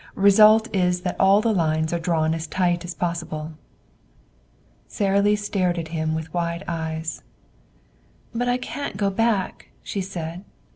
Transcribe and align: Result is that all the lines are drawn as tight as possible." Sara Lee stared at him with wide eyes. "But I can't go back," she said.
Result 0.15 0.67
is 0.75 1.01
that 1.01 1.15
all 1.19 1.41
the 1.41 1.53
lines 1.53 1.93
are 1.93 1.99
drawn 1.99 2.33
as 2.33 2.47
tight 2.47 2.83
as 2.83 2.95
possible." 2.95 3.51
Sara 4.87 5.21
Lee 5.21 5.35
stared 5.35 5.77
at 5.77 5.89
him 5.89 6.15
with 6.15 6.33
wide 6.33 6.63
eyes. 6.67 7.21
"But 8.33 8.49
I 8.49 8.57
can't 8.57 8.97
go 8.97 9.11
back," 9.11 9.67
she 9.83 10.01
said. 10.01 10.43